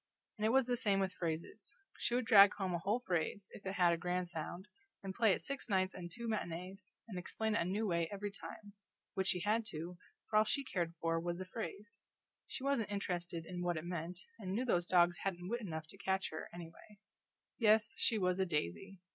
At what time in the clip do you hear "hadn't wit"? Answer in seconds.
15.19-15.61